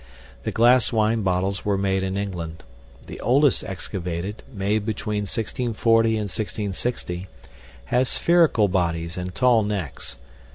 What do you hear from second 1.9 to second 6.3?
in England. The oldest excavated, made between 1640 and